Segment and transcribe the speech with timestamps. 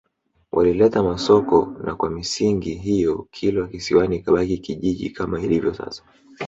[0.51, 6.03] Walileta Masoko na kwa misingi hiyo Kilwa Kisiwani ikabaki kijiji kama ilivyo sasa